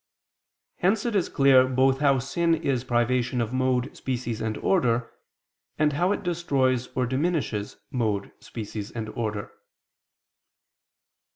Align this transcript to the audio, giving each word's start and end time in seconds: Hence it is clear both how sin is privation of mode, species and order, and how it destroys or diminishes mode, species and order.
Hence 0.77 1.05
it 1.05 1.15
is 1.15 1.29
clear 1.29 1.67
both 1.67 1.99
how 1.99 2.17
sin 2.17 2.55
is 2.55 2.83
privation 2.83 3.39
of 3.39 3.53
mode, 3.53 3.95
species 3.95 4.41
and 4.41 4.57
order, 4.57 5.11
and 5.77 5.93
how 5.93 6.11
it 6.11 6.23
destroys 6.23 6.87
or 6.95 7.05
diminishes 7.05 7.77
mode, 7.91 8.31
species 8.39 8.89
and 8.89 9.09
order. 9.09 9.51